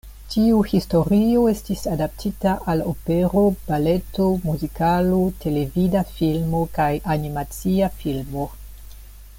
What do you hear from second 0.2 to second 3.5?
Tiu historio estis adaptita al opero,